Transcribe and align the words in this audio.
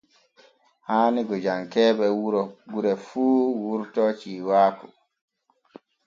Haani 0.87 1.21
gojankee 1.27 1.91
ɓe 1.99 2.05
gure 2.71 2.91
fu 3.07 3.23
wurto 3.63 4.03
ciiwaaku. 4.19 4.85